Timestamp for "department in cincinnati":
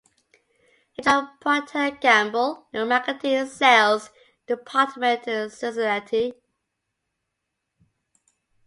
4.47-6.33